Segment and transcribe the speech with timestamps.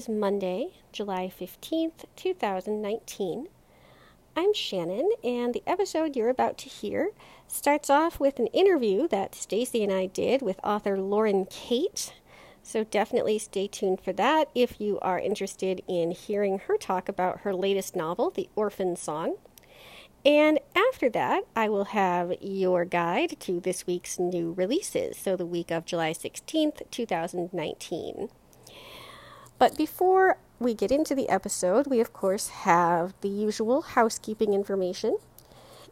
[0.00, 3.48] Is Monday, July 15th, 2019.
[4.34, 7.10] I'm Shannon, and the episode you're about to hear
[7.46, 12.14] starts off with an interview that Stacy and I did with author Lauren Kate.
[12.62, 17.40] So definitely stay tuned for that if you are interested in hearing her talk about
[17.40, 19.36] her latest novel, The Orphan Song.
[20.24, 25.44] And after that, I will have your guide to this week's new releases, so the
[25.44, 28.30] week of July 16th, 2019.
[29.60, 35.18] But before we get into the episode, we of course have the usual housekeeping information.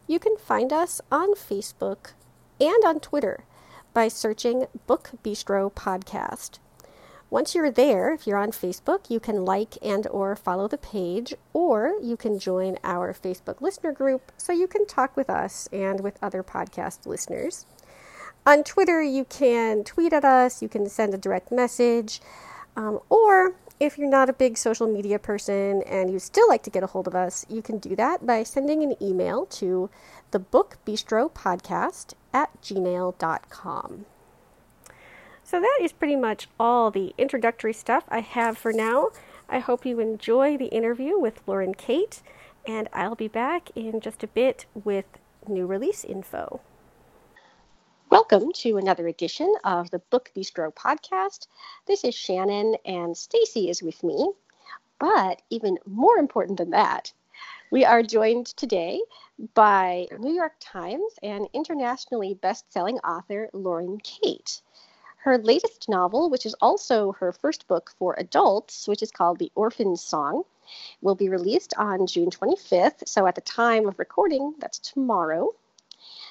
[0.07, 2.13] You can find us on Facebook
[2.59, 3.43] and on Twitter
[3.93, 6.57] by searching Book Bistro Podcast.
[7.29, 11.35] Once you're there, if you're on Facebook, you can like and or follow the page
[11.53, 15.99] or you can join our Facebook listener group so you can talk with us and
[15.99, 17.67] with other podcast listeners.
[18.47, 22.19] On Twitter, you can tweet at us, you can send a direct message.
[22.79, 26.69] Um, or if you're not a big social media person and you still like to
[26.69, 29.89] get a hold of us, you can do that by sending an email to
[30.31, 34.05] the Book Bistro Podcast at gmail.com.
[35.43, 39.09] So that is pretty much all the introductory stuff I have for now.
[39.49, 42.21] I hope you enjoy the interview with Lauren Kate,
[42.65, 45.05] and I'll be back in just a bit with
[45.49, 46.61] new release info.
[48.11, 51.45] Welcome to another edition of the Book Bistro podcast.
[51.85, 54.31] This is Shannon and Stacy is with me.
[54.99, 57.13] But even more important than that,
[57.69, 58.99] we are joined today
[59.53, 64.63] by New York Times and internationally best-selling author Lauren Kate.
[65.17, 69.51] Her latest novel, which is also her first book for adults, which is called The
[69.53, 70.41] Orphan Song,
[71.03, 73.07] will be released on June 25th.
[73.07, 75.53] So at the time of recording, that's tomorrow.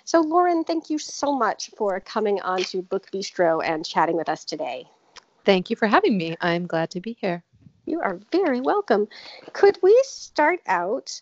[0.09, 4.31] So, Lauren, thank you so much for coming on to Book Bistro and chatting with
[4.31, 4.89] us today.
[5.45, 6.35] Thank you for having me.
[6.41, 7.45] I'm glad to be here.
[7.85, 9.09] You are very welcome.
[9.53, 11.21] Could we start out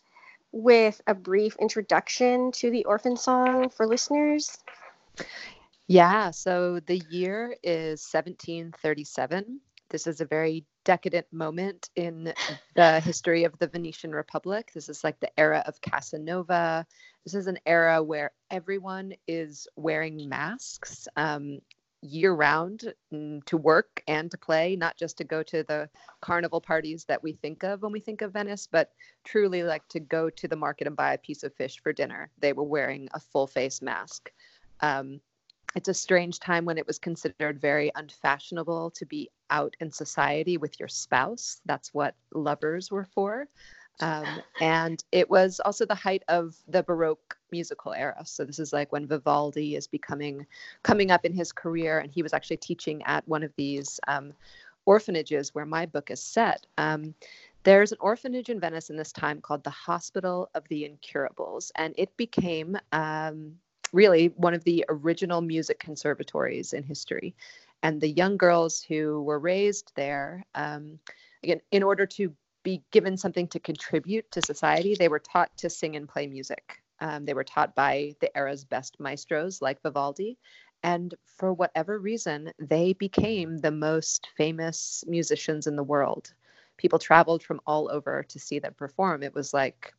[0.53, 4.57] with a brief introduction to the Orphan Song for listeners?
[5.89, 9.63] Yeah, so the year is 1737.
[9.89, 12.33] This is a very decadent moment in
[12.75, 14.71] the history of the Venetian Republic.
[14.73, 16.87] This is like the era of Casanova.
[17.25, 21.59] This is an era where everyone is wearing masks um,
[22.03, 26.61] year round mm, to work and to play, not just to go to the carnival
[26.61, 28.93] parties that we think of when we think of Venice, but
[29.25, 32.31] truly like to go to the market and buy a piece of fish for dinner.
[32.39, 34.31] They were wearing a full face mask.
[34.81, 35.21] Um,
[35.77, 40.57] it's a strange time when it was considered very unfashionable to be out in society
[40.57, 41.61] with your spouse.
[41.67, 43.47] That's what lovers were for.
[44.01, 44.27] Um,
[44.61, 48.23] and it was also the height of the Baroque musical era.
[48.25, 50.47] So this is like when Vivaldi is becoming
[50.83, 54.33] coming up in his career, and he was actually teaching at one of these um,
[54.87, 56.67] orphanages where my book is set.
[56.79, 57.15] Um,
[57.65, 61.95] there's an orphanage in Venice in this time called the Hospital of the Incurables, and
[61.99, 63.57] it became um,
[63.93, 67.35] really one of the original music conservatories in history.
[67.83, 70.99] And the young girls who were raised there, um,
[71.43, 75.71] again, in order to be given something to contribute to society, they were taught to
[75.71, 76.83] sing and play music.
[77.01, 80.39] Um, they were taught by the era's best maestros like Vivaldi.
[80.83, 86.35] And for whatever reason, they became the most famous musicians in the world.
[86.77, 89.23] People traveled from all over to see them perform.
[89.23, 89.93] It was like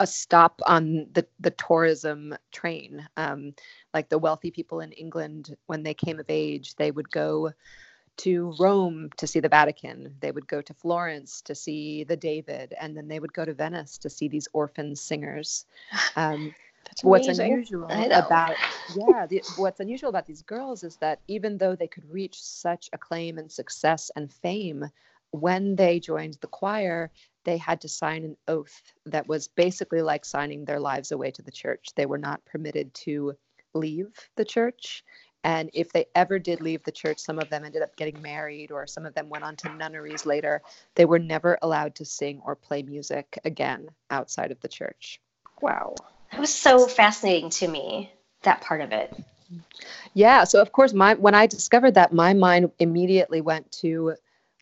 [0.00, 3.06] a stop on the, the tourism train.
[3.16, 3.54] Um,
[3.94, 7.52] like the wealthy people in England, when they came of age, they would go
[8.18, 10.14] to Rome to see the Vatican.
[10.20, 13.54] They would go to Florence to see the David, and then they would go to
[13.54, 15.64] Venice to see these orphan singers.
[16.16, 16.54] Um,
[17.02, 18.56] what's unusual about
[18.96, 22.88] yeah, the, what's unusual about these girls is that even though they could reach such
[22.92, 24.84] acclaim and success and fame,
[25.30, 27.10] when they joined the choir,
[27.48, 31.42] they had to sign an oath that was basically like signing their lives away to
[31.42, 31.88] the church.
[31.96, 33.34] They were not permitted to
[33.74, 35.02] leave the church
[35.44, 38.72] and if they ever did leave the church, some of them ended up getting married
[38.72, 40.62] or some of them went on to nunneries later.
[40.94, 45.20] They were never allowed to sing or play music again outside of the church.
[45.60, 45.94] Wow.
[46.32, 48.12] That was so fascinating to me,
[48.42, 49.14] that part of it.
[50.12, 50.44] Yeah.
[50.44, 54.14] So, of course, my when I discovered that, my mind immediately went to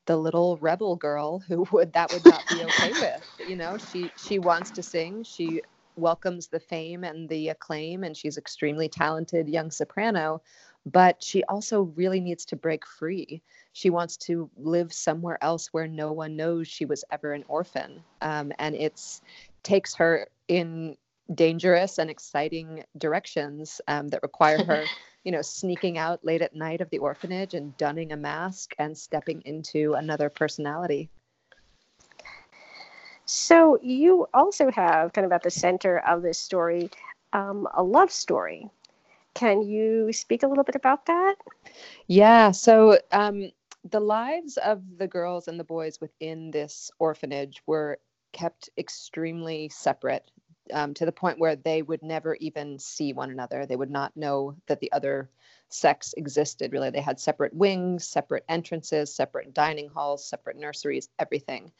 [0.06, 3.48] the little rebel girl who would that would not be okay with.
[3.48, 5.22] You know, she she wants to sing.
[5.22, 5.62] She
[5.96, 10.42] welcomes the fame and the acclaim, and she's extremely talented young soprano.
[10.84, 13.42] But she also really needs to break free.
[13.72, 18.04] She wants to live somewhere else where no one knows she was ever an orphan,
[18.20, 19.20] um, and it's
[19.64, 20.96] takes her in
[21.34, 24.84] dangerous and exciting directions um, that require her
[25.26, 28.96] you know, sneaking out late at night of the orphanage and donning a mask and
[28.96, 31.10] stepping into another personality.
[33.24, 36.90] So you also have kind of at the center of this story
[37.32, 38.70] um, a love story.
[39.34, 41.34] Can you speak a little bit about that?
[42.06, 42.52] Yeah.
[42.52, 43.50] So um,
[43.90, 47.98] the lives of the girls and the boys within this orphanage were
[48.32, 50.30] kept extremely separate
[50.72, 53.66] um, to the point where they would never even see one another.
[53.66, 55.30] They would not know that the other
[55.68, 56.90] sex existed, really.
[56.90, 61.72] They had separate wings, separate entrances, separate dining halls, separate nurseries, everything.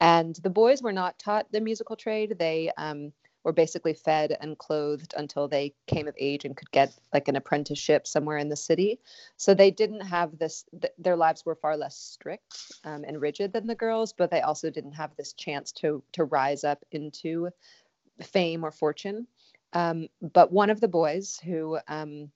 [0.00, 2.36] And the boys were not taught the musical trade.
[2.38, 3.12] They um,
[3.44, 7.36] were basically fed and clothed until they came of age and could get like an
[7.36, 9.00] apprenticeship somewhere in the city.
[9.36, 13.52] So they didn't have this, th- their lives were far less strict um, and rigid
[13.52, 17.48] than the girls, but they also didn't have this chance to, to rise up into
[18.22, 19.26] fame or fortune.
[19.72, 22.30] Um, but one of the boys who um,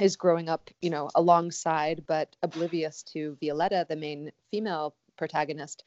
[0.00, 5.84] is growing up, you know, alongside but oblivious to Violetta, the main female protagonist,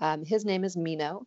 [0.00, 1.26] um, his name is Mino.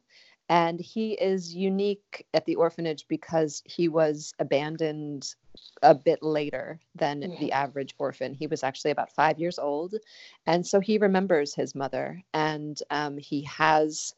[0.49, 5.33] And he is unique at the orphanage because he was abandoned
[5.81, 7.39] a bit later than yeah.
[7.39, 8.33] the average orphan.
[8.33, 9.95] He was actually about five years old.
[10.45, 14.13] And so he remembers his mother and um, he has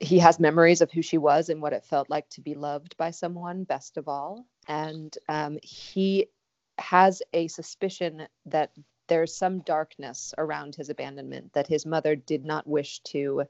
[0.00, 2.96] he has memories of who she was and what it felt like to be loved
[2.96, 4.46] by someone best of all.
[4.68, 6.26] And um, he
[6.78, 8.72] has a suspicion that
[9.08, 13.44] there's some darkness around his abandonment that his mother did not wish to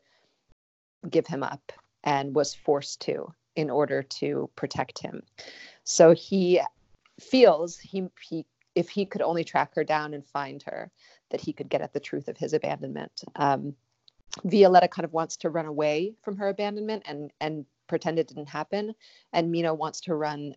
[1.09, 1.73] give him up
[2.05, 5.23] and was forced to in order to protect him.
[5.85, 6.61] So he
[7.21, 10.91] feels he, he if he could only track her down and find her
[11.31, 13.23] that he could get at the truth of his abandonment.
[13.37, 13.75] Um,
[14.45, 18.49] Violetta kind of wants to run away from her abandonment and and pretend it didn't
[18.49, 18.95] happen,
[19.33, 20.55] and Mino wants to run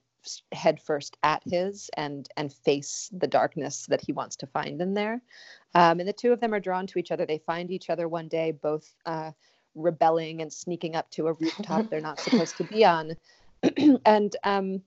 [0.53, 5.21] headfirst at his and and face the darkness that he wants to find in there.
[5.73, 7.25] Um, and the two of them are drawn to each other.
[7.25, 9.31] They find each other one day, both uh,
[9.75, 13.15] rebelling and sneaking up to a rooftop they're not supposed to be on,
[14.05, 14.81] and um,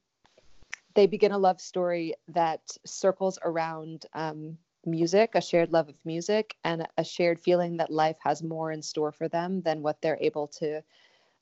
[0.94, 4.56] they begin a love story that circles around um,
[4.90, 8.82] music, a shared love of music, and a shared feeling that life has more in
[8.82, 10.82] store for them than what they're able to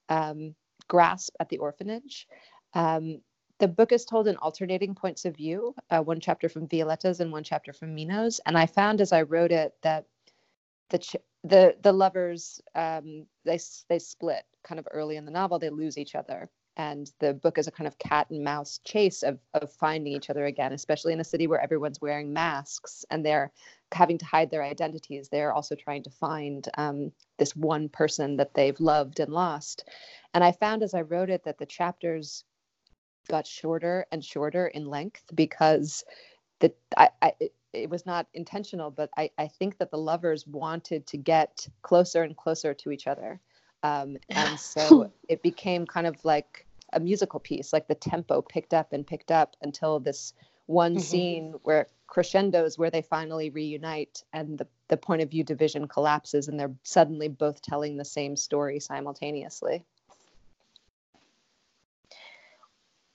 [0.08, 0.54] um,
[0.88, 2.26] grasp at the orphanage.
[2.74, 3.20] Um,
[3.58, 7.32] the book is told in alternating points of view, uh, one chapter from Violetta's and
[7.32, 8.40] one chapter from Mino's.
[8.44, 10.06] And I found as I wrote it that
[10.90, 13.58] the ch- the the lovers um, they
[13.88, 15.58] they split kind of early in the novel.
[15.58, 19.22] They lose each other, and the book is a kind of cat and mouse chase
[19.22, 23.24] of of finding each other again especially in a city where everyone's wearing masks and
[23.24, 23.52] they're
[23.92, 25.28] having to hide their identities.
[25.28, 29.88] They're also trying to find um, this one person that they've loved and lost.
[30.34, 32.44] And i found as i wrote it that the chapters
[33.28, 36.04] got shorter and shorter in length because
[36.60, 37.32] the I, I
[37.72, 42.22] it, was not intentional but I, I think that the lovers wanted to get closer
[42.22, 43.40] and closer to each other
[43.86, 48.72] um, and so it became kind of like a musical piece like the tempo picked
[48.72, 50.32] up and picked up until this
[50.66, 51.00] one mm-hmm.
[51.00, 56.48] scene where crescendos where they finally reunite and the, the point of view division collapses
[56.48, 59.84] and they're suddenly both telling the same story simultaneously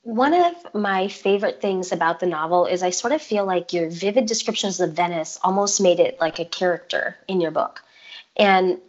[0.03, 3.89] one of my favorite things about the novel is i sort of feel like your
[3.89, 7.81] vivid descriptions of venice almost made it like a character in your book
[8.35, 8.79] and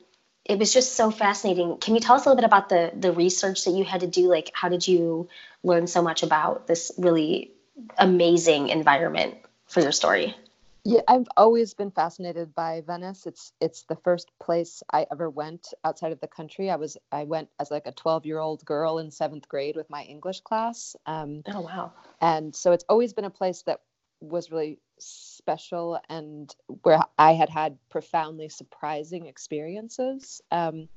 [0.44, 1.78] it was just so fascinating.
[1.78, 4.06] Can you tell us a little bit about the the research that you had to
[4.06, 4.28] do?
[4.28, 5.28] Like, how did you
[5.62, 7.52] learn so much about this really
[7.98, 10.36] amazing environment for your story?
[10.84, 13.26] Yeah, I've always been fascinated by Venice.
[13.26, 16.70] It's it's the first place I ever went outside of the country.
[16.70, 19.88] I was I went as like a 12 year old girl in seventh grade with
[19.90, 20.96] my English class.
[21.06, 21.92] Um, oh wow!
[22.20, 23.80] And so it's always been a place that
[24.20, 30.40] was really special and where I had had profoundly surprising experiences.
[30.50, 30.88] Um,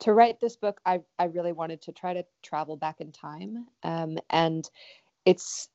[0.00, 3.66] to write this book, I, I really wanted to try to travel back in time.
[3.82, 4.68] Um, and
[5.24, 5.68] it's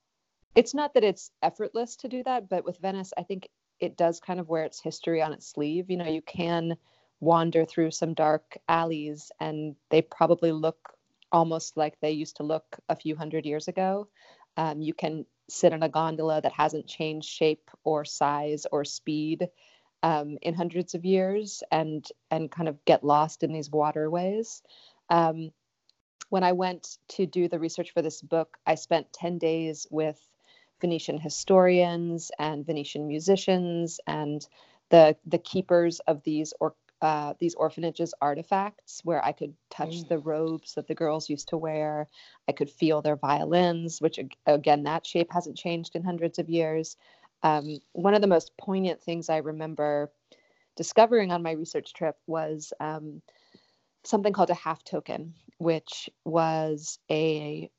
[0.56, 3.50] it's not that it's effortless to do that, but with Venice, I think
[3.80, 5.90] it does kind of wear its history on its sleeve.
[5.90, 6.76] You know, you can
[7.20, 10.94] wander through some dark alleys and they probably look
[11.32, 14.08] almost like they used to look a few hundred years ago.
[14.58, 19.50] Um, you can sit in a gondola that hasn't changed shape or size or speed.
[20.04, 24.62] um, in hundreds of years and and kind of get lost in these waterways.
[25.10, 25.52] Um,
[26.30, 30.20] when I went to do the research for this book, I spent 10 days with
[30.82, 34.48] Venetian historians and Venetian musicians and
[34.92, 40.08] the the keepers of these or uh, these orphanages artifacts where I could touch mm.
[40.08, 42.08] the robes that the girls used to wear.
[42.48, 46.96] I could feel their violins, which again, that shape hasn't changed in hundreds of years.
[47.44, 50.14] Um, one of the most poignant things I remember
[50.78, 53.22] discovering on my research trip was um,
[54.06, 57.70] something called a half token, which was a,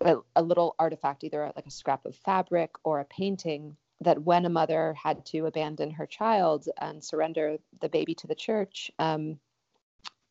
[0.00, 4.46] a, a little artifact, either like a scrap of fabric or a painting that when
[4.46, 9.38] a mother had to abandon her child and surrender the baby to the church, um,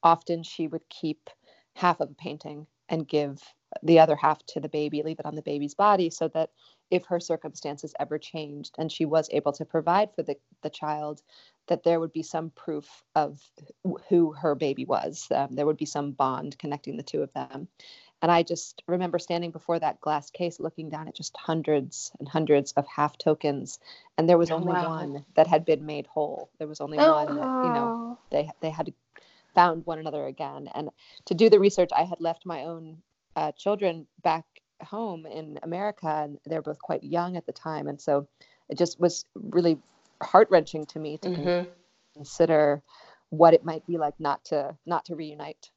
[0.02, 1.30] often she would keep
[1.76, 3.42] half of a painting and give
[3.84, 6.50] the other half to the baby, leave it on the baby's body, so that
[6.90, 11.22] if her circumstances ever changed and she was able to provide for the, the child,
[11.68, 13.40] that there would be some proof of
[14.10, 15.28] who her baby was.
[15.30, 17.68] Um, there would be some bond connecting the two of them.
[18.22, 22.28] And I just remember standing before that glass case looking down at just hundreds and
[22.28, 23.80] hundreds of half tokens.
[24.18, 24.90] And there was oh, only wow.
[24.90, 26.50] one that had been made whole.
[26.58, 27.14] There was only oh.
[27.14, 28.94] one that, you know, they, they had
[29.56, 30.70] found one another again.
[30.74, 30.90] And
[31.26, 32.98] to do the research, I had left my own
[33.36, 34.46] uh, children back
[34.82, 37.88] home in America, and they're both quite young at the time.
[37.88, 38.28] And so
[38.70, 39.78] it just was really
[40.22, 41.70] heart wrenching to me to mm-hmm.
[42.14, 42.82] consider
[43.30, 45.70] what it might be like not to not to reunite.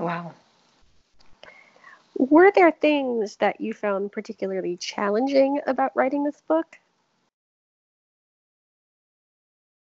[0.00, 0.32] Wow.
[2.16, 6.78] Were there things that you found particularly challenging about writing this book?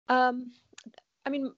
[0.08, 0.52] Um,
[1.26, 1.52] I mean,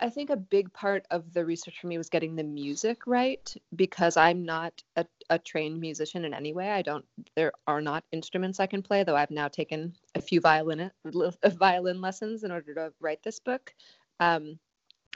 [0.00, 3.54] I think a big part of the research for me was getting the music right
[3.76, 6.70] because I'm not a, a, trained musician in any way.
[6.70, 7.04] I don't.
[7.36, 10.90] There are not instruments I can play, though I've now taken a few violin
[11.44, 13.72] violin lessons in order to write this book.
[14.18, 14.58] Um,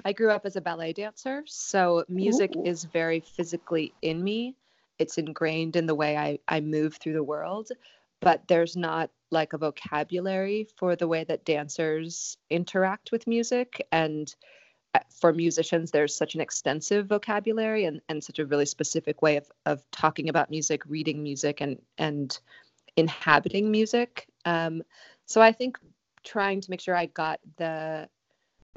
[0.05, 2.65] I grew up as a ballet dancer, so music Ooh.
[2.65, 4.55] is very physically in me.
[4.99, 7.71] It's ingrained in the way I, I move through the world,
[8.21, 13.87] but there's not like a vocabulary for the way that dancers interact with music.
[13.93, 14.35] And
[14.95, 19.37] uh, for musicians, there's such an extensive vocabulary and, and such a really specific way
[19.37, 22.39] of, of talking about music, reading music, and, and
[22.97, 24.27] inhabiting music.
[24.45, 24.83] Um,
[25.27, 25.79] so I think
[26.25, 28.09] trying to make sure I got the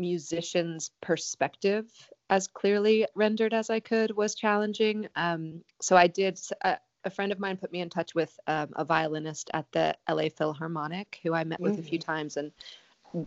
[0.01, 1.85] musician's perspective
[2.29, 5.07] as clearly rendered as I could was challenging.
[5.15, 6.39] Um, so I did.
[6.63, 9.95] Uh, a friend of mine put me in touch with um, a violinist at the
[10.07, 11.79] LA Philharmonic who I met with mm.
[11.79, 12.05] a few mm.
[12.05, 12.51] times and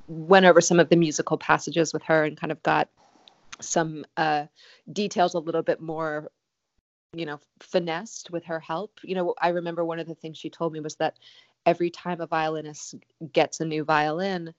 [0.06, 2.88] went over some of the musical passages with her and kind of got
[3.60, 4.46] some uh,
[4.92, 6.30] details a little bit more
[7.12, 10.50] you know finessed with her help you know i remember one of the things she
[10.50, 11.16] told me was that
[11.64, 12.96] every time a violinist
[13.32, 14.52] gets a new violin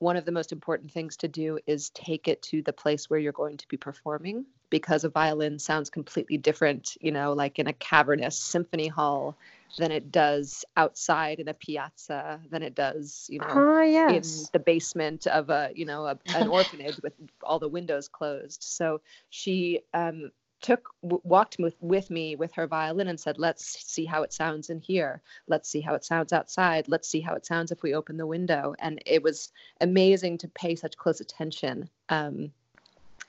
[0.00, 3.20] one of the most important things to do is take it to the place where
[3.20, 7.66] you're going to be performing because a violin sounds completely different, you know, like in
[7.66, 9.36] a cavernous symphony hall
[9.78, 14.38] than it does outside in a piazza than it does, you know, uh, yes.
[14.38, 18.62] in the basement of a, you know, a, an orphanage with all the windows closed.
[18.62, 20.30] So she um,
[20.60, 24.32] took w- walked with, with me with her violin and said let's see how it
[24.32, 27.82] sounds in here let's see how it sounds outside let's see how it sounds if
[27.82, 32.52] we open the window and it was amazing to pay such close attention um,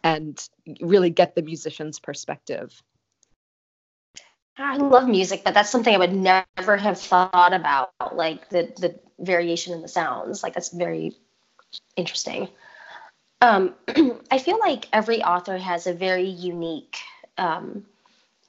[0.03, 0.49] and
[0.81, 2.81] really get the musician's perspective
[4.57, 8.99] I love music, but that's something I would never have thought about, like the the
[9.19, 10.43] variation in the sounds.
[10.43, 11.15] Like that's very
[11.95, 12.49] interesting.
[13.41, 13.73] Um,
[14.31, 16.97] I feel like every author has a very unique
[17.37, 17.85] um,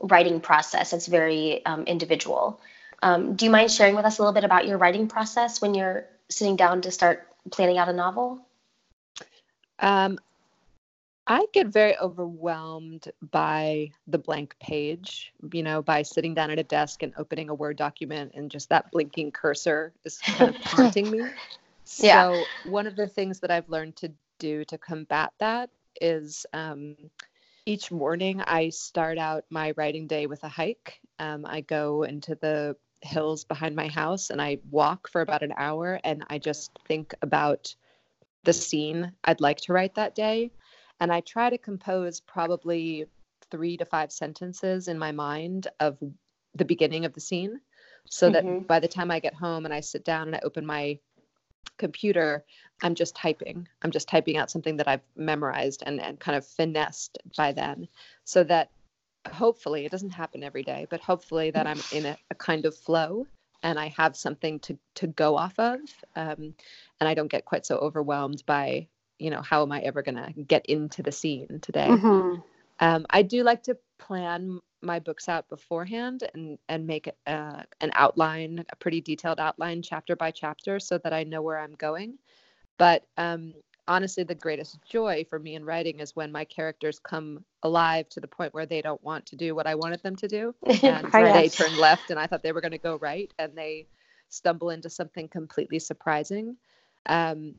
[0.01, 0.93] writing process.
[0.93, 2.61] It's very um, individual.
[3.03, 5.75] Um, do you mind sharing with us a little bit about your writing process when
[5.75, 8.41] you're sitting down to start planning out a novel?
[9.81, 10.19] Um,
[11.27, 16.65] I get very overwhelmed by the blank page, you know, by sitting down at a
[16.65, 21.11] desk and opening a Word document and just that blinking cursor is kind of haunting
[21.11, 21.23] me.
[21.85, 22.43] So, yeah.
[22.71, 25.69] one of the things that I've learned to do to combat that
[26.01, 26.97] is um,
[27.67, 31.01] each morning I start out my writing day with a hike.
[31.19, 35.53] Um, I go into the hills behind my house and I walk for about an
[35.57, 37.75] hour and I just think about
[38.45, 40.51] the scene I'd like to write that day.
[41.01, 43.07] And I try to compose probably
[43.51, 45.99] three to five sentences in my mind of
[46.55, 47.61] the beginning of the scene
[48.09, 48.59] so mm-hmm.
[48.59, 50.99] that by the time I get home and I sit down and I open my
[51.79, 52.45] computer,
[52.83, 53.69] I'm just typing.
[53.83, 57.89] I'm just typing out something that I've memorized and, and kind of finessed by then
[58.25, 58.71] so that
[59.31, 62.77] hopefully it doesn't happen every day, but hopefully that I'm in a, a kind of
[62.77, 63.27] flow
[63.63, 65.79] and I have something to to go off of,
[66.17, 66.55] um,
[67.01, 68.89] and I don't get quite so overwhelmed by
[69.19, 71.89] you know how am I ever going to get into the scene today.
[71.89, 72.41] Mm-hmm.
[72.81, 77.91] Um, I do like to plan my books out beforehand and and make uh, an
[77.95, 82.19] outline, a pretty detailed outline, chapter by chapter, so that I know where I'm going.
[82.79, 83.55] But um,
[83.87, 88.21] honestly, the greatest joy for me in writing is when my characters come alive to
[88.21, 91.07] the point where they don't want to do what I wanted them to do, and
[91.13, 93.87] they turn left, and I thought they were going to go right, and they
[94.31, 96.57] stumble into something completely surprising.
[97.07, 97.55] Um,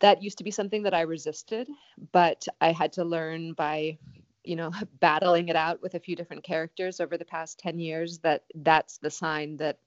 [0.00, 1.68] that used to be something that I resisted,
[2.10, 3.98] but I had to learn by
[4.44, 4.70] you know
[5.00, 8.98] battling it out with a few different characters over the past 10 years that that's
[8.98, 9.78] the sign that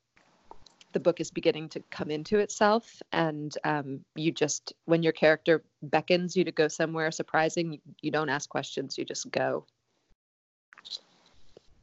[0.96, 3.02] the book is beginning to come into itself.
[3.12, 8.30] And um, you just when your character beckons you to go somewhere surprising you, don't
[8.30, 9.66] ask questions you just go.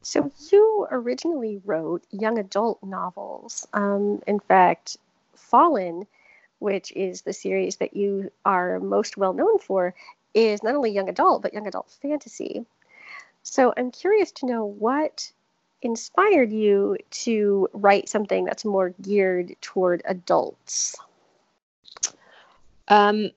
[0.01, 4.97] So you originally wrote young adult novels um, in fact
[5.35, 6.07] fallen
[6.57, 9.93] which is the series that you are most well known for
[10.33, 12.65] is not only young adult, but young adult fantasy.
[13.43, 15.31] So I'm curious to know what
[15.81, 20.95] inspired you to write something that's more geared toward adults.
[22.87, 23.31] Um,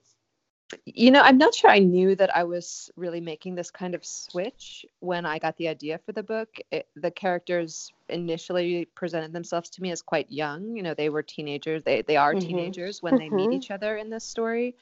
[0.85, 4.05] you know, I'm not sure I knew that I was really making this kind of
[4.05, 6.57] switch when I got the idea for the book.
[6.71, 10.75] It, the characters initially presented themselves to me as quite young.
[10.75, 11.83] You know, they were teenagers.
[11.83, 12.47] They they are mm-hmm.
[12.47, 13.53] teenagers when they meet mm-hmm.
[13.53, 14.75] each other in this story.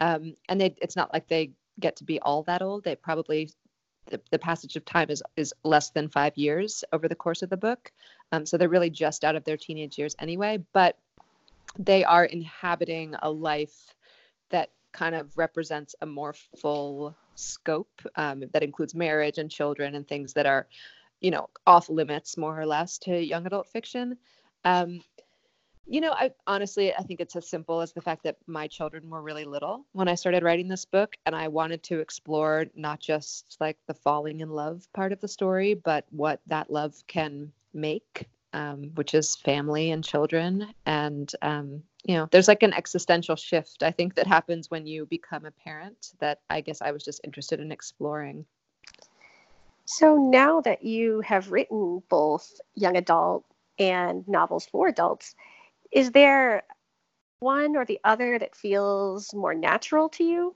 [0.00, 2.84] Um, and they, it's not like they get to be all that old.
[2.84, 3.50] They probably
[4.06, 7.50] the, the, passage of time is is less than five years over the course of
[7.50, 7.92] the book,
[8.32, 10.58] um, so they're really just out of their teenage years anyway.
[10.72, 10.96] But
[11.78, 13.94] they are inhabiting a life
[14.50, 20.08] that kind of represents a more full scope um, that includes marriage and children and
[20.08, 20.66] things that are,
[21.20, 24.16] you know, off limits more or less to young adult fiction.
[24.64, 25.02] Um,
[25.88, 29.08] you know, I honestly I think it's as simple as the fact that my children
[29.08, 33.00] were really little when I started writing this book and I wanted to explore not
[33.00, 37.50] just like the falling in love part of the story, but what that love can
[37.72, 40.72] make, um, which is family and children.
[40.84, 45.06] And um, you know, there's like an existential shift I think that happens when you
[45.06, 48.44] become a parent that I guess I was just interested in exploring.
[49.86, 53.46] So now that you have written both young adult
[53.78, 55.34] and novels for adults,
[55.92, 56.62] is there
[57.40, 60.54] one or the other that feels more natural to you?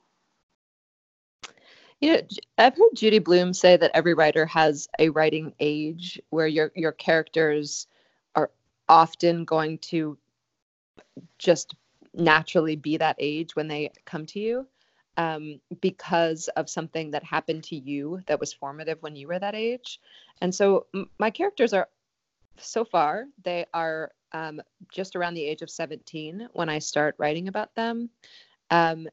[2.01, 2.21] You know,
[2.59, 6.93] I've heard Judy Blume say that every writer has a writing age where your your
[6.93, 7.87] characters
[8.35, 8.51] are
[8.89, 10.19] often going to
[11.39, 11.75] just
[12.15, 14.67] naturally be that age when they come to you
[15.17, 19.55] um, because of something that happened to you that was formative when you were that
[19.55, 20.01] age.
[20.41, 21.89] And so m- my characters are
[22.59, 24.61] so far they are um,
[24.93, 28.11] just around the age of 17 when I start writing about them.
[28.71, 29.09] Um,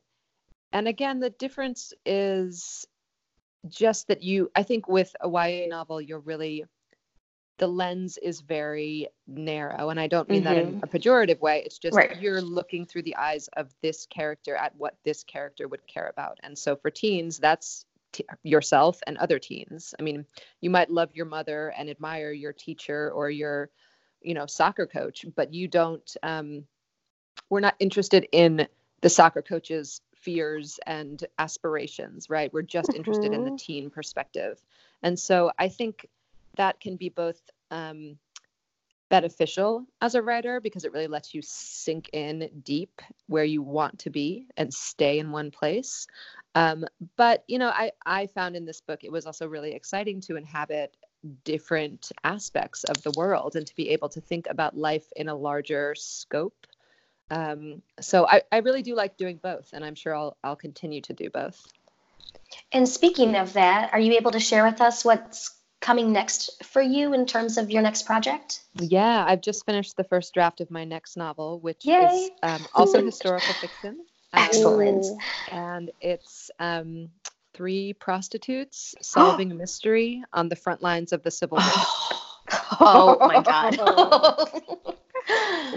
[0.71, 2.85] and again, the difference is
[3.67, 6.65] just that you, I think with a YA novel, you're really,
[7.57, 9.89] the lens is very narrow.
[9.89, 10.53] And I don't mean mm-hmm.
[10.53, 10.83] that in mm-hmm.
[10.83, 11.63] a pejorative way.
[11.65, 12.19] It's just right.
[12.21, 16.39] you're looking through the eyes of this character at what this character would care about.
[16.43, 19.93] And so for teens, that's T- yourself and other teens.
[19.99, 20.25] I mean,
[20.61, 23.69] you might love your mother and admire your teacher or your
[24.21, 26.65] you know soccer coach but you don't um,
[27.49, 28.67] we're not interested in
[29.01, 32.97] the soccer coach's fears and aspirations right we're just mm-hmm.
[32.97, 33.55] interested in the mm-hmm.
[33.55, 34.59] teen perspective
[35.01, 36.05] and so i think
[36.57, 37.39] that can be both
[37.71, 38.17] um,
[39.09, 43.97] beneficial as a writer because it really lets you sink in deep where you want
[43.99, 46.05] to be and stay in one place
[46.55, 50.21] um, but you know I, I found in this book it was also really exciting
[50.21, 50.95] to inhabit
[51.43, 55.35] different aspects of the world and to be able to think about life in a
[55.35, 56.65] larger scope.
[57.31, 61.01] Um, so I, I really do like doing both, and I'm sure I'll, I'll continue
[61.01, 61.71] to do both.
[62.71, 66.81] And speaking of that, are you able to share with us what's coming next for
[66.81, 68.61] you in terms of your next project?
[68.75, 72.05] Yeah, I've just finished the first draft of my next novel, which Yay.
[72.05, 74.05] is um, also historical fiction.
[74.33, 75.05] Excellent.
[75.51, 77.09] and it's um,
[77.53, 82.19] three prostitutes solving a mystery on the front lines of the Civil War.
[82.79, 83.77] oh my God.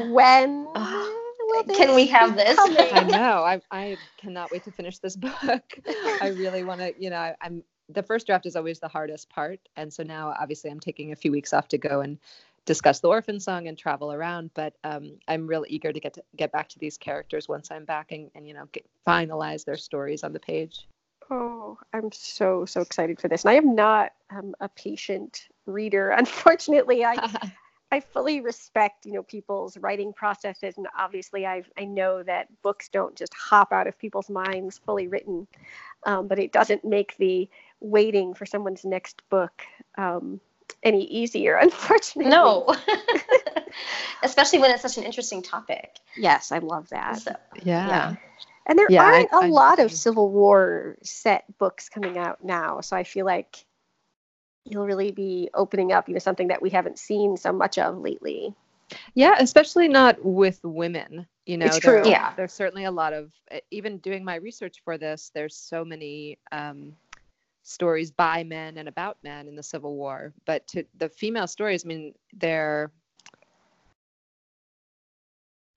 [0.10, 0.66] when
[1.74, 2.56] can we have this?
[2.58, 3.44] I know.
[3.44, 5.32] I, I cannot wait to finish this book.
[6.20, 9.28] I really want to, you know, I, I'm the first draft is always the hardest
[9.28, 9.60] part.
[9.76, 12.18] And so now obviously I'm taking a few weeks off to go and
[12.64, 16.22] discuss the orphan song and travel around but um, i'm real eager to get to
[16.36, 19.76] get back to these characters once i'm back and, and you know get, finalize their
[19.76, 20.86] stories on the page
[21.32, 23.44] Oh, I'm so so excited for this.
[23.44, 26.10] And I am not um, a patient reader.
[26.18, 27.30] Unfortunately, I
[27.92, 32.90] I fully respect, you know, people's writing processes, and obviously, I I know that books
[32.90, 35.46] don't just hop out of people's minds fully written,
[36.04, 37.48] um, but it doesn't make the
[37.80, 39.62] waiting for someone's next book
[39.96, 40.38] um,
[40.82, 42.30] any easier, unfortunately.
[42.30, 42.76] No,
[44.22, 45.98] especially when it's such an interesting topic.
[46.14, 47.20] Yes, I love that.
[47.20, 47.88] So, Yeah.
[47.88, 48.14] Yeah.
[48.66, 49.90] And there Yeah, aren't a I lot of.
[49.92, 53.64] Civil War set books coming out now, so I feel like
[54.64, 57.98] you'll really be opening up, you know, something that we haven't seen so much of
[57.98, 58.54] lately.
[59.14, 61.26] Yeah, especially not with women.
[61.46, 62.10] You know, It's there- true.
[62.10, 62.32] Yeah.
[62.36, 63.32] There's certainly a lot of
[63.72, 65.32] even doing my research for this.
[65.34, 66.94] There's so many um,
[67.64, 71.84] stories by men and about men in the Civil War, but to the female stories,
[71.84, 72.92] I mean, they're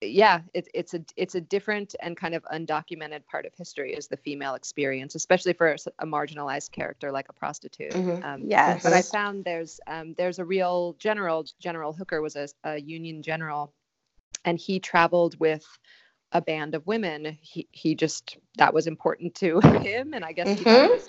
[0.00, 4.08] yeah, it's it's a it's a different and kind of undocumented part of history is
[4.08, 5.68] the female experience, especially for
[6.00, 7.92] a marginalized character like a prostitute.
[7.94, 8.24] Mhm.
[8.24, 8.82] Um, Yes.
[8.82, 11.44] but I found there's um, there's a real general.
[11.60, 13.72] General Hooker was a, a Union general,
[14.44, 15.66] and he traveled with
[16.32, 17.36] a band of women.
[17.40, 21.08] He he just that was important to him, and I guess he thought it was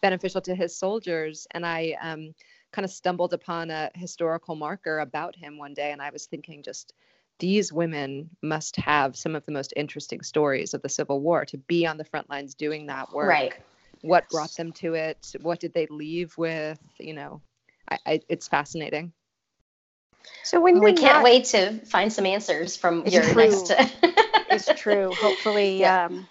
[0.00, 1.46] beneficial to his soldiers.
[1.52, 2.34] And I um,
[2.72, 6.62] kind of stumbled upon a historical marker about him one day, and I was thinking
[6.62, 6.94] just.
[7.38, 11.58] These women must have some of the most interesting stories of the Civil War to
[11.58, 13.54] be on the front lines doing that work Right.
[14.02, 17.40] what brought them to it what did they leave with you know
[17.90, 19.12] I, I it's fascinating
[20.44, 23.34] So when we you're can't not- wait to find some answers from It's your true.
[23.50, 23.72] next.
[24.50, 25.14] It's true.
[25.14, 26.06] Hopefully, Yeah.
[26.06, 26.26] um,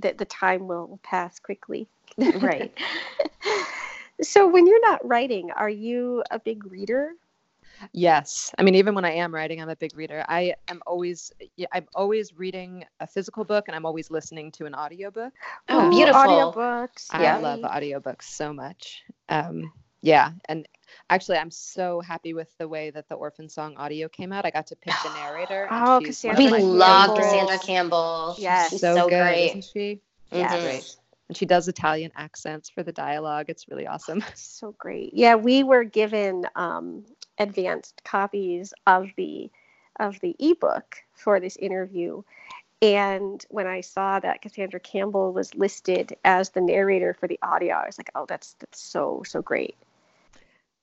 [0.00, 1.88] that the time will pass quickly.
[2.34, 2.72] right.
[4.20, 7.10] So when you're not writing, are you a big reader?
[7.92, 11.32] Yes i mean even when i am writing i'm a big reader i am always
[11.56, 15.32] yeah, i'm always reading a physical book and i'm always listening to an audiobook
[15.68, 16.20] Oh, Ooh, beautiful.
[16.20, 17.08] Audiobooks.
[17.10, 17.38] i Yeah.
[17.38, 20.66] love audiobooks so much um yeah and
[21.10, 24.50] actually i'm so happy with the way that the orphan song audio came out i
[24.50, 27.16] got to pick the narrator Oh, Cassandra of We love favorites.
[27.16, 28.34] Cassandra Campbell.
[28.38, 28.70] Yes.
[28.70, 29.48] She's so, so, good great.
[29.50, 30.52] isn't she Yes.
[30.52, 30.62] Mhm.
[30.62, 30.96] great
[31.28, 35.10] and she does italian accents for the dialogue it's really awesome So great.
[35.14, 37.04] Yeah, we were given um,
[37.38, 39.50] advanced copies of the
[40.00, 42.22] of the ebook for this interview.
[42.82, 47.74] And when I saw that Cassandra Campbell was listed as the narrator for the audio,
[47.76, 49.76] I was like, "Oh, that's that's so so great."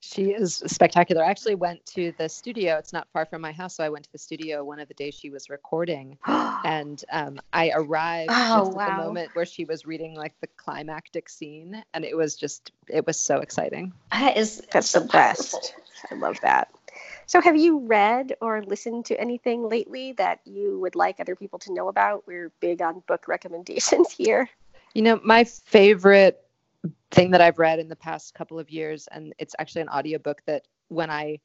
[0.01, 1.23] She is spectacular.
[1.23, 2.77] I actually went to the studio.
[2.77, 4.93] It's not far from my house, so I went to the studio one of the
[4.93, 9.65] days she was recording, and um, I arrived Oh, just at the moment where she
[9.65, 13.93] was reading like the climactic scene, and it was just it was so exciting.
[14.12, 15.75] That is That's so the best.
[16.12, 16.69] I love that.
[17.27, 21.59] So, have you read or listened to anything lately that you would like other people
[21.59, 22.25] to know about?
[22.25, 24.49] We're big on book recommendations here.
[24.93, 26.41] You know, my favorite
[27.11, 30.41] thing that I've read in the past couple of years, and it's actually an audiobook
[30.45, 31.39] that when I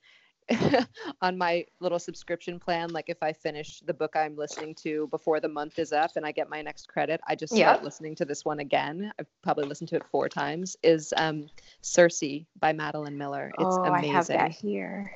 [1.22, 5.40] on my little subscription plan, like if I finish the book I'm listening to before
[5.40, 7.82] the month is up and I get my next credit, I just start Yeah.
[7.82, 9.12] listening to this one again.
[9.18, 10.76] I've probably listened to it four times.
[10.82, 11.48] Is um,
[11.80, 12.22] Circe
[12.60, 13.52] by Madeline Miller.
[13.58, 14.10] It's oh, amazing.
[14.10, 15.12] I have that here.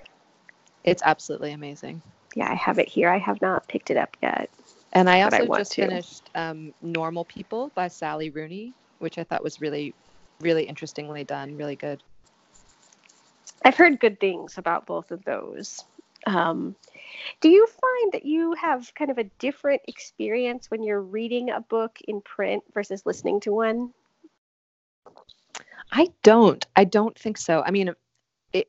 [0.85, 2.03] It's absolutely amazing.
[2.35, 3.11] Yeah, I have it here.
[3.11, 4.51] I have not picked it up yet.
[4.93, 5.83] And I But I also just to.
[5.89, 9.95] finished um, Normal People by Sally Rooney, which I thought was really,
[10.41, 12.03] really interestingly done, really good.
[13.65, 15.85] I've heard good things about both of those.
[16.27, 16.77] Um,
[17.41, 21.61] do you find that you have kind of a different experience when you're reading a
[21.61, 23.93] book in print versus listening to one?
[25.93, 26.67] I don't.
[26.77, 27.63] I don't think so.
[27.65, 27.93] I mean,
[28.53, 28.69] it,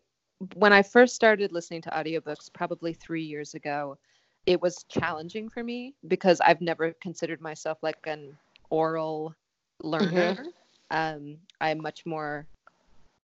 [0.55, 3.97] when I first started listening to audiobooks, probably three years ago,
[4.45, 8.37] it was challenging for me because I've never considered myself like an
[8.69, 9.35] oral
[9.83, 10.45] learner.
[10.91, 12.47] Um, I'm much more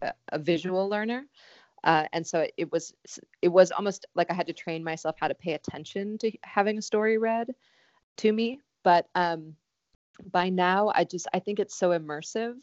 [0.02, 1.26] a, a visual learner.
[1.82, 2.94] Uh, and so it, it was
[3.42, 6.78] it was almost like I had to train myself how to pay attention to having
[6.78, 7.48] a story read
[8.18, 8.60] to me.
[8.82, 9.54] But um,
[10.30, 12.54] by now, I just I think it's so immersive.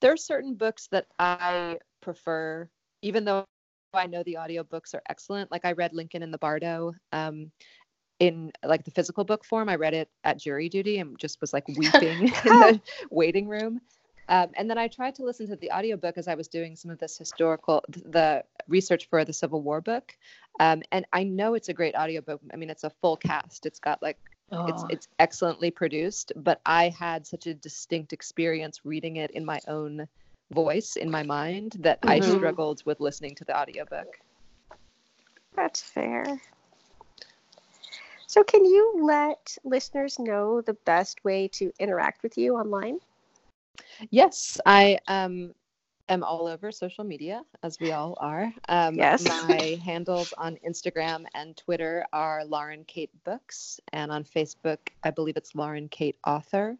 [0.00, 2.68] There are certain books that I prefer,
[3.02, 3.44] even though
[3.92, 5.50] I know the audiobooks are excellent.
[5.50, 7.50] Like I read Lincoln in the Bardo um,
[8.18, 9.68] in like the physical book form.
[9.68, 13.80] I read it at jury duty and just was like weeping in the waiting room.
[14.28, 16.90] Um, and then I tried to listen to the audiobook as I was doing some
[16.90, 20.16] of this historical, the research for the Civil War book.
[20.60, 22.40] Um, and I know it's a great audiobook.
[22.52, 23.66] I mean, it's a full cast.
[23.66, 24.18] It's got like
[24.66, 24.88] it's Oh.
[24.88, 30.08] it's excellently produced, but I had such a distinct experience reading it in my own
[30.52, 32.36] voice in my mind that I Mhm.
[32.36, 34.20] struggled with listening to the audiobook.
[35.54, 36.40] That's fair.
[38.26, 43.00] So, can you let listeners know the best way to interact with you online?
[44.10, 45.54] Yes, I um
[46.08, 48.52] am all over social media, as we all are.
[48.68, 49.26] Um, yes.
[49.48, 55.36] my handles on Instagram and Twitter are Lauren Kate Books, and on Facebook, I believe
[55.36, 56.76] it's Lauren Kate Author.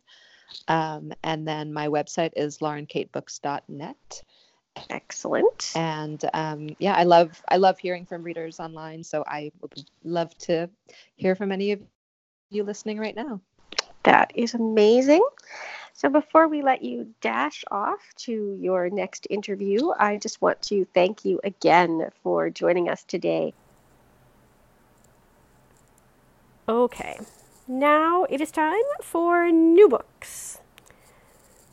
[0.69, 4.23] Um, and then my website is laurenkatebooks.net.
[4.91, 5.73] Excellent.
[5.75, 9.05] And um, yeah, I love I love hearing from readers online.
[9.05, 10.69] So I would love to
[11.17, 11.81] hear from any of
[12.51, 13.41] you listening right now.
[14.03, 15.25] That is amazing.
[15.97, 20.85] So before we let you dash off to your next interview, I just want to
[20.93, 23.55] thank you again for joining us today.
[26.69, 27.21] Okay,
[27.69, 30.59] now it is time for new books.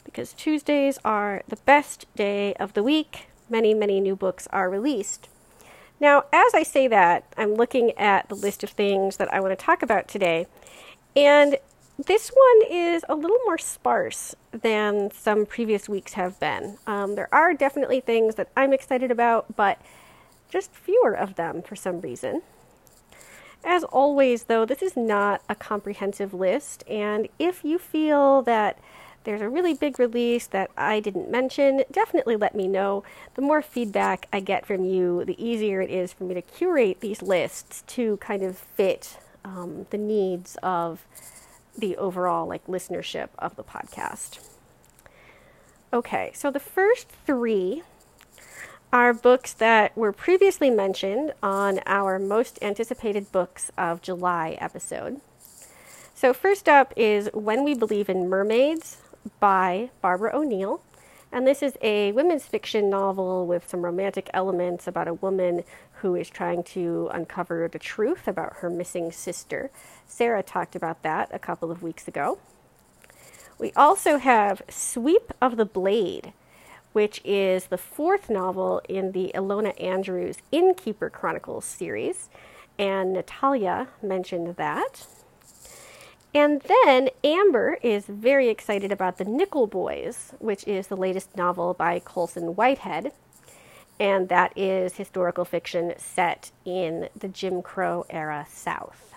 [0.05, 5.29] Because Tuesdays are the best day of the week, many, many new books are released.
[5.99, 9.57] Now, as I say that, I'm looking at the list of things that I want
[9.57, 10.45] to talk about today.
[11.15, 11.57] And
[12.05, 16.77] this one is a little more sparse than some previous weeks have been.
[16.87, 19.81] Um, there are definitely things that I'm excited about, but
[20.49, 22.41] just fewer of them for some reason.
[23.63, 28.79] As always, though, this is not a comprehensive list, and if you feel that
[29.23, 33.03] there's a really big release that I didn't mention, definitely let me know.
[33.35, 37.01] The more feedback I get from you, the easier it is for me to curate
[37.01, 41.05] these lists to kind of fit um, the needs of
[41.77, 44.39] the overall like listenership of the podcast.
[45.93, 47.83] Okay, so the first three
[48.93, 55.21] are books that were previously mentioned on our most anticipated books of July episode.
[56.13, 58.97] So, first up is When We Believe in Mermaids
[59.39, 60.81] by Barbara O'Neal.
[61.31, 65.63] And this is a women's fiction novel with some romantic elements about a woman
[66.01, 69.71] who is trying to uncover the truth about her missing sister.
[70.05, 72.39] Sarah talked about that a couple of weeks ago.
[73.57, 76.33] We also have Sweep of the Blade,
[76.93, 82.29] which is the fourth novel in the Ilona Andrews Innkeeper Chronicles series,
[82.79, 85.05] and Natalia mentioned that.
[86.33, 91.73] And then Amber is very excited about The Nickel Boys, which is the latest novel
[91.73, 93.11] by Colson Whitehead.
[94.01, 99.13] And that is historical fiction set in the Jim Crow era South.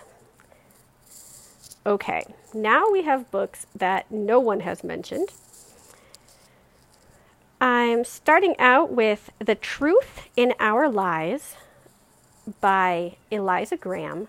[1.87, 5.29] Okay, now we have books that no one has mentioned.
[7.59, 11.55] I'm starting out with The Truth in Our Lies
[12.61, 14.27] by Eliza Graham.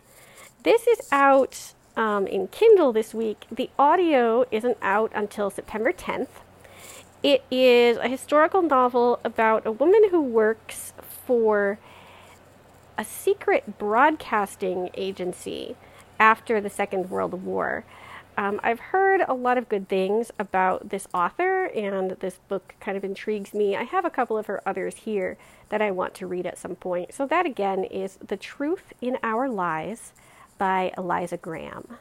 [0.63, 3.45] This is out um, in Kindle this week.
[3.53, 6.29] The audio isn't out until September 10th.
[7.23, 11.79] It is a historical novel about a woman who works for
[12.99, 15.77] a secret broadcasting agency
[16.19, 17.85] after the Second World War.
[18.39, 22.97] Um, I've heard a lot of good things about this author, and this book kind
[22.97, 23.75] of intrigues me.
[23.75, 25.39] I have a couple of her others here
[25.71, 27.15] that I want to read at some point.
[27.15, 30.13] So, that again is The Truth in Our Lies
[30.59, 31.97] by Eliza Graham.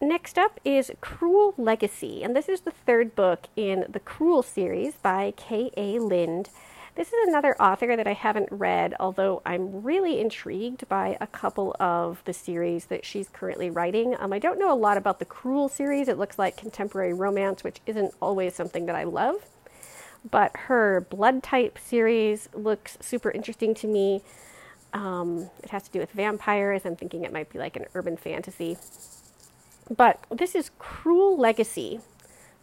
[0.00, 4.94] Next up is Cruel Legacy, and this is the third book in the Cruel series
[4.96, 5.98] by K.A.
[5.98, 6.50] Linde.
[6.96, 11.74] This is another author that I haven't read, although I'm really intrigued by a couple
[11.80, 14.14] of the series that she's currently writing.
[14.18, 16.08] Um, I don't know a lot about the Cruel series.
[16.08, 19.36] It looks like contemporary romance, which isn't always something that I love
[20.30, 24.22] but her blood type series looks super interesting to me.
[24.92, 26.84] Um, it has to do with vampires.
[26.84, 28.76] I'm thinking it might be like an urban fantasy.
[29.94, 32.00] But this is Cruel Legacy,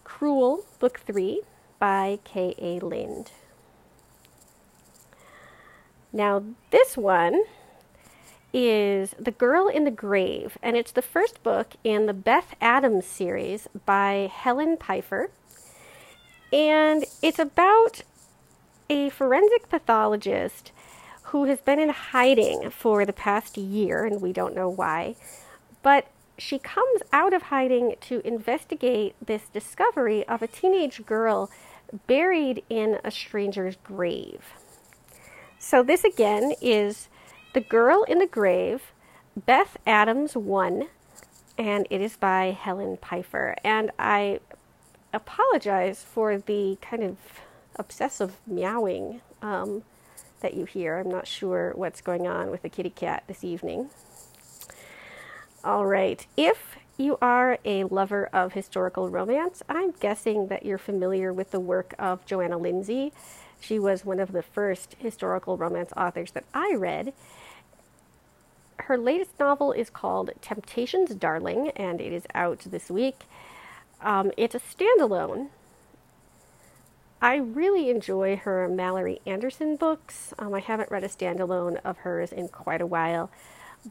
[0.04, 1.42] Cruel, Book 3
[1.80, 2.82] by K.A.
[2.82, 3.32] Linde.
[6.12, 7.44] Now, this one
[8.52, 13.06] is The Girl in the Grave, and it's the first book in the Beth Adams
[13.06, 15.30] series by Helen Phifer.
[16.52, 18.02] And it's about
[18.90, 20.74] a forensic pathologist
[21.28, 25.16] who has been in hiding for the past year, and we don't know why.
[25.82, 26.08] But
[26.38, 31.50] she comes out of hiding to investigate this discovery of a teenage girl
[32.08, 34.54] buried in a stranger's grave.
[35.60, 37.08] So, this again is
[37.54, 38.92] The Girl in the Grave,
[39.38, 40.88] Beth Adams 1,
[41.58, 43.56] and it is by Helen Phifer.
[43.64, 44.40] And I
[45.14, 47.18] apologize for the kind of
[47.78, 49.84] obsessive meowing um,
[50.42, 51.00] that you hear.
[51.00, 53.90] I'm not sure what's going on with the kitty cat this evening.
[55.64, 56.26] All right.
[56.36, 61.60] If you are a lover of historical romance, I'm guessing that you're familiar with the
[61.62, 63.14] work of Johanna Lindsey.
[63.62, 67.14] She was one of the first historical romance authors that I read.
[68.78, 73.22] Her latest novel is called Temptation's Darling, and it is out this week.
[74.02, 75.48] Um, it's a standalone.
[77.22, 80.34] I really enjoy her Malory Anderson books.
[80.38, 83.32] Um, I haven't read a standalone of hers in quite a while,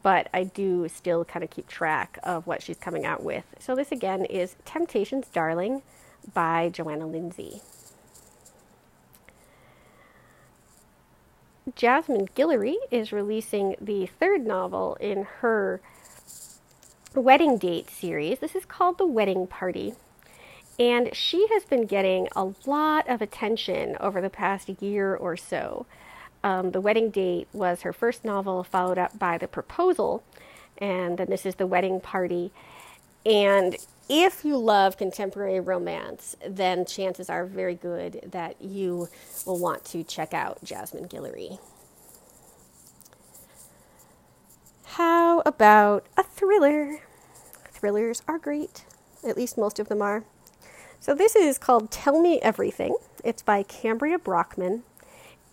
[0.01, 3.43] but I do still kind of keep track of what she's coming out with.
[3.59, 5.81] So, this again is Temptations Darling
[6.33, 7.61] by Johanna Lindsey.
[11.75, 15.81] Jasmine Guillory is releasing the third novel in her
[17.15, 18.39] wedding date series.
[18.39, 19.93] This is called The Wedding Party.
[20.79, 25.85] And she has been getting a lot of attention over the past year or so.
[26.43, 30.23] Um, the Wedding Date was her first novel, followed up by The Proposal,
[30.77, 32.51] and then this is The Wedding Party.
[33.25, 33.77] And
[34.09, 39.07] if you love contemporary romance, then chances are very good that you
[39.45, 41.59] will want to check out Jasmine Guillory.
[44.85, 46.99] How about a thriller?
[47.71, 48.85] Thrillers are great,
[49.27, 50.25] at least most of them are.
[50.99, 52.95] So, this is called Tell Me Everything.
[53.23, 54.83] It's by Cambria Brockman.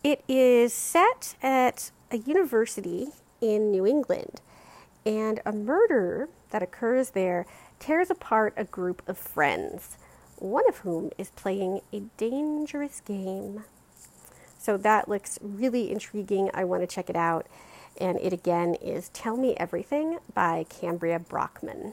[0.02, 3.08] It is set at a university
[3.42, 4.40] in New England,
[5.04, 7.44] and a murder that occurs there
[7.78, 9.98] tears apart a group of friends,
[10.36, 13.64] one of whom is playing a dangerous game.
[14.58, 16.50] So that looks really intriguing.
[16.54, 17.46] I want to check it out.
[18.00, 21.92] And it again is Tell Me Everything by Cambria Brockman.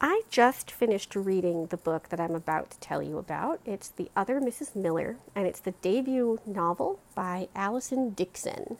[0.00, 3.60] I just finished reading the book that I'm about to tell you about.
[3.64, 4.76] It's The Other Mrs.
[4.76, 8.78] Miller, and it's the debut novel by Allison Dickson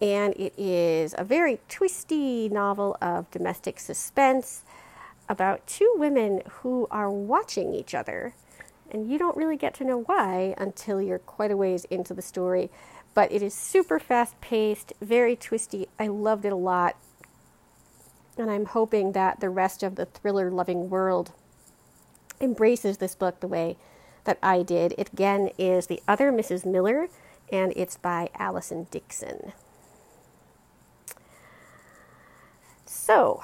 [0.00, 4.62] and it is a very twisty novel of domestic suspense
[5.28, 8.34] about two women who are watching each other.
[8.90, 12.22] And you don't really get to know why until you're quite a ways into the
[12.22, 12.70] story.
[13.14, 15.86] But it is super fast paced, very twisty.
[15.98, 16.96] I loved it a lot.
[18.40, 21.32] And I'm hoping that the rest of the thriller loving world
[22.40, 23.76] embraces this book the way
[24.24, 24.94] that I did.
[24.96, 26.64] It again is The Other Mrs.
[26.64, 27.08] Miller,
[27.52, 29.52] and it's by Allison Dickson.
[32.86, 33.42] So,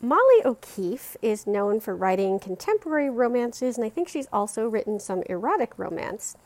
[0.00, 5.22] Molly O'Keefe is known for writing contemporary romances, and I think she's also written some
[5.26, 6.36] erotic romance.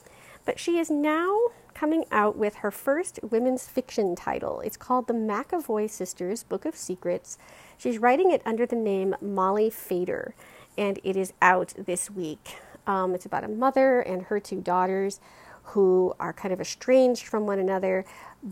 [0.49, 1.39] But she is now
[1.75, 4.61] coming out with her first women's fiction title.
[4.61, 7.37] It's called The McAvoy Sisters Book of Secrets.
[7.77, 10.35] She's writing it under the name Molly Fader,
[10.79, 12.57] and it is out this week.
[12.87, 15.21] Um, it's about a mother and her two daughters
[15.65, 18.07] who are kind of estranged from one another,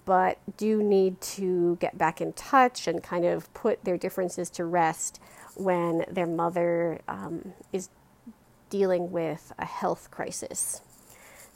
[0.04, 4.66] but do need to get back in touch and kind of put their differences to
[4.66, 5.18] rest
[5.54, 7.88] when their mother um, is
[8.68, 10.82] dealing with a health crisis.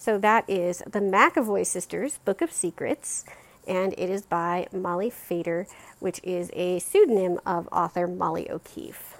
[0.00, 3.26] So that is the McAvoy Sisters Book of Secrets,
[3.68, 5.66] and it is by Molly Fader,
[5.98, 9.18] which is a pseudonym of author Molly O'Keefe.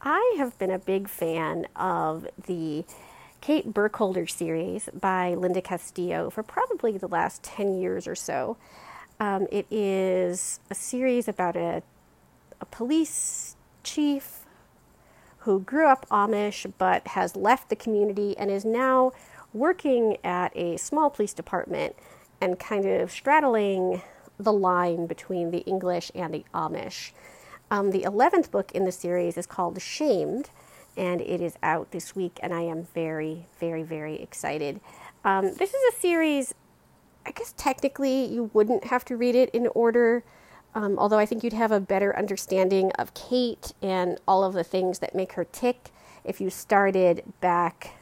[0.00, 2.86] I have been a big fan of the
[3.42, 8.56] Kate Burkholder series by Linda Castillo for probably the last 10 years or so.
[9.20, 11.82] Um, it is a series about a,
[12.62, 14.43] a police chief
[15.44, 19.12] who grew up Amish but has left the community and is now
[19.52, 21.94] working at a small police department
[22.40, 24.02] and kind of straddling
[24.38, 27.12] the line between the English and the Amish.
[27.70, 30.50] Um, the 11th book in the series is called Shamed
[30.96, 34.80] and it is out this week, and I am very, very, very excited.
[35.24, 36.54] Um, this is a series,
[37.26, 40.22] I guess technically you wouldn't have to read it in order,
[40.74, 44.64] um, although I think you'd have a better understanding of Kate and all of the
[44.64, 45.90] things that make her tick
[46.24, 47.92] if you started back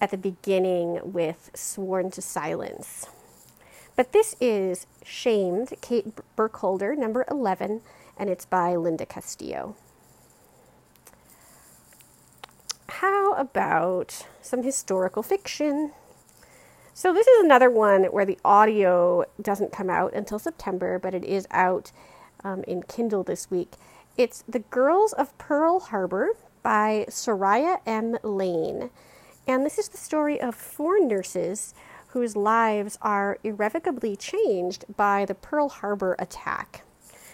[0.00, 3.06] at the beginning with Sworn to Silence.
[3.94, 7.82] But this is Shamed, Kate Burkholder, number 11,
[8.16, 9.76] and it's by Linda Castillo.
[13.02, 15.90] how about some historical fiction?
[16.94, 21.24] So, this is another one where the audio doesn't come out until September, but it
[21.24, 21.90] is out
[22.44, 23.76] um, in Kindle this week.
[24.18, 26.32] It's The Girls of Pearl Harbor
[26.62, 28.18] by Soraya M.
[28.22, 28.90] Lane.
[29.48, 31.72] And this is the story of four nurses
[32.08, 36.84] whose lives are irrevocably changed by the Pearl Harbor attack.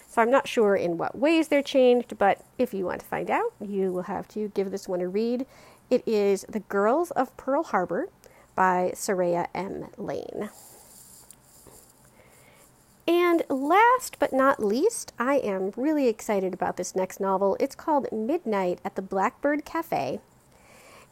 [0.09, 3.29] So I'm not sure in what ways they're changed, but if you want to find
[3.29, 5.47] out, you will have to give this one a read.
[5.91, 8.09] It is The Girls of Pearl Harbor
[8.59, 9.87] by Soraya M.
[9.97, 10.51] Lane.
[13.07, 17.57] And last but not least, I am really excited about this next novel.
[17.61, 20.19] It's called Midnight at the Blackbird Cafe,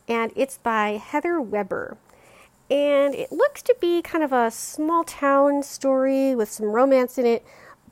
[0.09, 1.97] and it's by Heather Webber.
[2.69, 7.27] And it looks to be kind of a small town story with some romance in
[7.27, 7.47] it,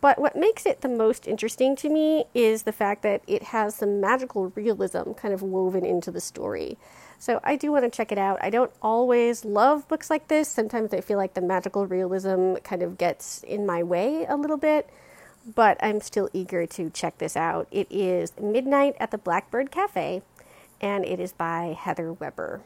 [0.05, 3.75] But what makes it the most interesting to me is the fact that it has
[3.75, 6.77] some magical realism kind of woven into the story.
[7.25, 8.37] So I do want to check it out.
[8.43, 10.47] I don't always love books like this.
[10.47, 14.59] Sometimes I feel like the magical realism kind of gets in my way a little
[14.59, 14.91] bit,
[15.55, 17.67] but I'm still eager to check this out.
[17.71, 20.21] It is Midnight at the Blackbird Cafe,
[20.83, 22.61] and it is by Heather Webber.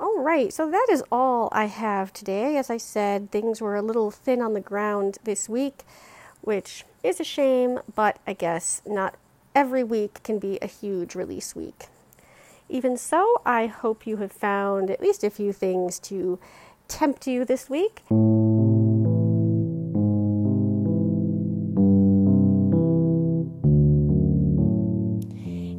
[0.00, 2.56] All right, so that is all I have today.
[2.56, 5.84] As I said, things were a little thin on the ground this week,
[6.40, 9.16] which is a shame, but I guess not
[9.54, 11.88] every week can be a huge release week.
[12.68, 16.38] Even so, I hope you have found at least a few things to
[16.88, 18.02] tempt you this week.